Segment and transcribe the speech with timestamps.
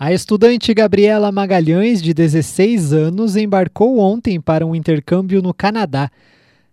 [0.00, 6.08] A estudante Gabriela Magalhães, de 16 anos, embarcou ontem para um intercâmbio no Canadá.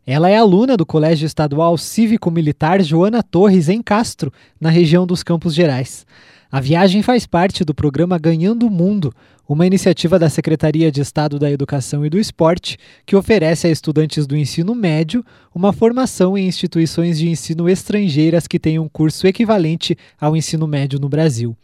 [0.06, 5.56] Ela é aluna do Colégio Estadual Cívico-Militar Joana Torres, em Castro, na região dos Campos
[5.56, 6.06] Gerais.
[6.52, 9.12] A viagem faz parte do programa Ganhando o Mundo,
[9.50, 14.28] uma iniciativa da Secretaria de Estado da Educação e do Esporte que oferece a estudantes
[14.28, 19.98] do ensino médio uma formação em instituições de ensino estrangeiras que tenham um curso equivalente
[20.22, 21.58] ao ensino médio no Brasil.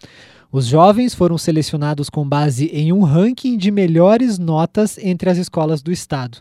[0.53, 5.81] Os jovens foram selecionados com base em um ranking de melhores notas entre as escolas
[5.81, 6.39] do estado.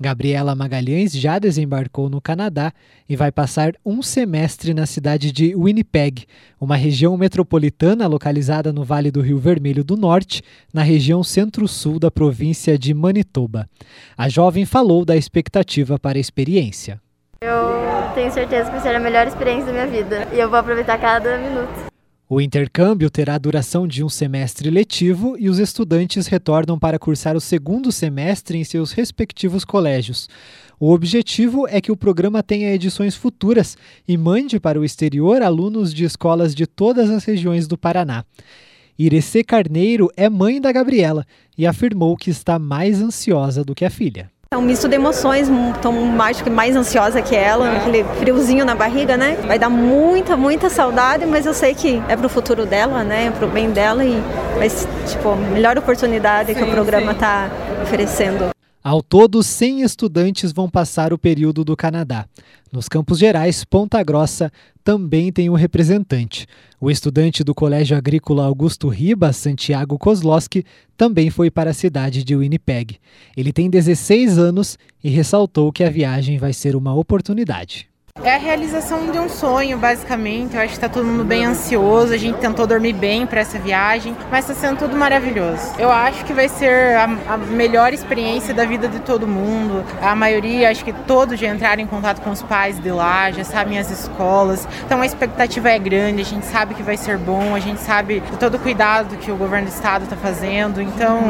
[0.00, 2.72] Gabriela Magalhães já desembarcou no Canadá
[3.08, 6.26] e vai passar um semestre na cidade de Winnipeg,
[6.60, 12.10] uma região metropolitana localizada no Vale do Rio Vermelho do Norte, na região centro-sul da
[12.10, 13.68] província de Manitoba.
[14.16, 17.00] A jovem falou da expectativa para a experiência.
[17.42, 20.58] Eu tenho certeza que vai ser a melhor experiência da minha vida e eu vou
[20.58, 21.89] aproveitar cada minuto.
[22.32, 27.40] O intercâmbio terá duração de um semestre letivo e os estudantes retornam para cursar o
[27.40, 30.28] segundo semestre em seus respectivos colégios.
[30.78, 35.92] O objetivo é que o programa tenha edições futuras e mande para o exterior alunos
[35.92, 38.24] de escolas de todas as regiões do Paraná.
[38.96, 41.26] Irecê Carneiro é mãe da Gabriela
[41.58, 44.30] e afirmou que está mais ansiosa do que a filha.
[44.52, 49.16] É um misto de emoções, estou mais, mais ansiosa que ela, aquele friozinho na barriga,
[49.16, 49.36] né?
[49.46, 53.30] Vai dar muita, muita saudade, mas eu sei que é pro futuro dela, né?
[53.38, 54.20] Pro bem dela e
[54.56, 54.68] vai,
[55.06, 57.48] tipo, a melhor oportunidade sim, que o programa está
[57.80, 58.50] oferecendo.
[58.82, 62.26] Ao todo, 100 estudantes vão passar o período do Canadá.
[62.72, 64.50] Nos Campos Gerais, Ponta Grossa
[64.82, 66.46] também tem um representante.
[66.80, 70.64] O estudante do Colégio Agrícola Augusto Ribas, Santiago Kozlowski,
[70.96, 72.96] também foi para a cidade de Winnipeg.
[73.36, 77.89] Ele tem 16 anos e ressaltou que a viagem vai ser uma oportunidade.
[78.22, 80.54] É a realização de um sonho, basicamente.
[80.54, 82.12] Eu acho que está todo mundo bem ansioso.
[82.12, 85.72] A gente tentou dormir bem para essa viagem, mas está sendo tudo maravilhoso.
[85.78, 89.82] Eu acho que vai ser a, a, melhor experiência da vida de todo mundo.
[90.02, 93.42] A maioria, acho que todos já entraram em contato com os pais de lá, já
[93.42, 94.68] sabem as escolas.
[94.84, 96.20] Então a expectativa é grande.
[96.20, 97.54] A gente sabe que vai ser bom.
[97.54, 100.82] A gente sabe de todo o cuidado que o governo do estado está fazendo.
[100.82, 101.20] Então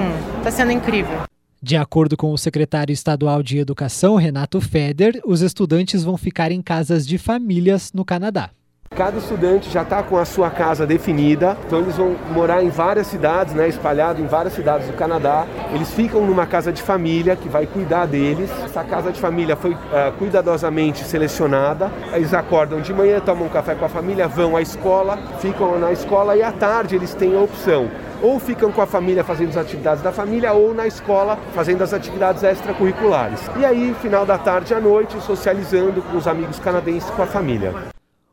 [0.41, 1.30] está sendo incrível.
[1.63, 6.63] De acordo com o secretário estadual de Educação, Renato Feder, os estudantes vão ficar em
[6.63, 8.49] casas de famílias no Canadá.
[8.97, 13.09] Cada estudante já está com a sua casa definida, então eles vão morar em várias
[13.09, 15.47] cidades, né, espalhado em várias cidades do Canadá.
[15.75, 18.51] Eles ficam numa casa de família que vai cuidar deles.
[18.65, 19.79] Essa casa de família foi uh,
[20.19, 21.93] cuidadosamente selecionada.
[22.15, 25.93] Eles acordam de manhã, tomam um café com a família, vão à escola, ficam na
[25.93, 27.91] escola e à tarde eles têm a opção
[28.23, 31.93] ou ficam com a família fazendo as atividades da família ou na escola fazendo as
[31.93, 33.41] atividades extracurriculares.
[33.59, 37.75] E aí, final da tarde à noite, socializando com os amigos canadenses com a família.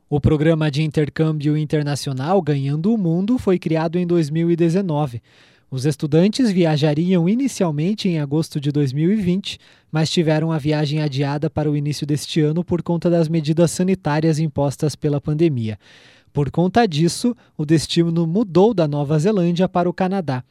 [0.10, 5.22] O programa de intercâmbio internacional Ganhando o Mundo foi criado em 2019.
[5.70, 9.60] Os estudantes viajariam inicialmente em agosto de 2020,
[9.92, 14.40] mas tiveram a viagem adiada para o início deste ano por conta das medidas sanitárias
[14.40, 15.78] impostas pela pandemia.
[16.38, 20.44] Por conta disso, o destino mudou da Nova Zelândia para o Canadá.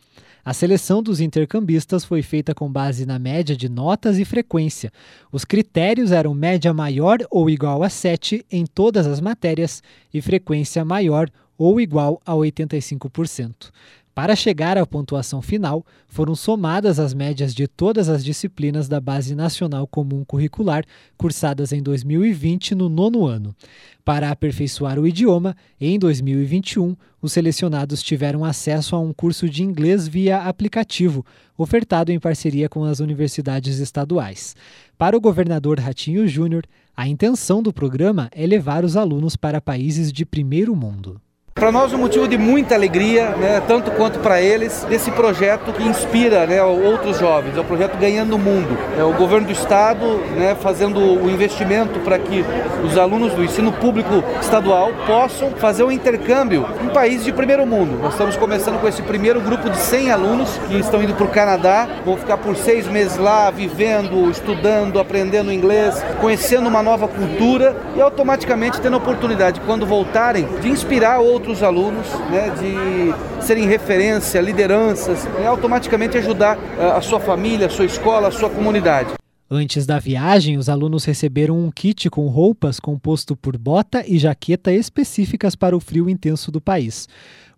[0.44, 4.92] A seleção dos intercambistas foi feita com base na média de notas e frequência.
[5.30, 9.80] Os critérios eram média maior ou igual a 7 em todas as matérias
[10.12, 13.70] e frequência maior ou igual a 85%.
[14.16, 19.34] Para chegar à pontuação final, foram somadas as médias de todas as disciplinas da Base
[19.34, 20.86] Nacional Comum Curricular,
[21.18, 23.54] cursadas em 2020 no nono ano.
[24.02, 30.08] Para aperfeiçoar o idioma, em 2021, os selecionados tiveram acesso a um curso de inglês
[30.08, 31.22] via aplicativo,
[31.54, 34.56] ofertado em parceria com as universidades estaduais.
[34.96, 36.64] Para o governador Ratinho Júnior,
[36.96, 41.20] a intenção do programa é levar os alunos para países de primeiro mundo.
[41.56, 45.82] Para nós um motivo de muita alegria, né, tanto quanto para eles, desse projeto que
[45.82, 48.76] inspira né, outros jovens, é o projeto Ganhando o Mundo.
[48.98, 52.44] É o governo do estado né, fazendo o investimento para que
[52.84, 58.00] os alunos do ensino público estadual possam fazer um intercâmbio em países de primeiro mundo.
[58.02, 61.30] Nós estamos começando com esse primeiro grupo de 100 alunos que estão indo para o
[61.30, 67.74] Canadá, vão ficar por seis meses lá, vivendo, estudando, aprendendo inglês, conhecendo uma nova cultura
[67.96, 73.68] e automaticamente tendo a oportunidade, quando voltarem, de inspirar outros outros alunos, né, de serem
[73.68, 79.14] referência, lideranças, e automaticamente ajudar eh, a sua família, a sua escola, a sua comunidade.
[79.48, 84.72] Antes da viagem, os alunos receberam um kit com roupas composto por bota e jaqueta
[84.72, 87.08] específicas para o frio intenso do país.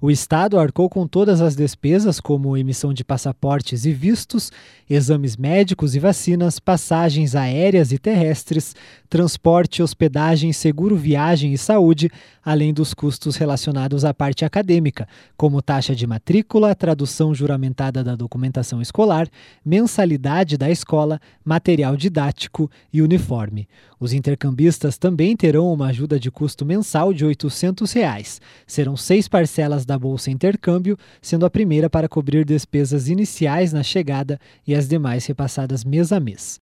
[0.01, 4.53] O Estado arcou com todas as despesas, como emissão de passaportes e vistos,
[4.89, 8.77] exames médicos e vacinas, passagens aéreas e terrestres,
[9.11, 12.13] transporte, hospedagem, seguro viagem e saúde,
[12.45, 18.81] além dos custos relacionados à parte acadêmica, como taxa de matrícula, tradução juramentada da documentação
[18.81, 19.29] escolar,
[19.65, 23.69] mensalidade da escola, material didático e uniforme.
[23.99, 28.41] Os intercambistas também terão uma ajuda de custo mensal de 800 reais.
[28.65, 34.39] Serão seis parcelas da Bolsa Intercâmbio, sendo a primeira para cobrir despesas iniciais na chegada
[34.67, 36.57] e as demais repassadas mês a mês.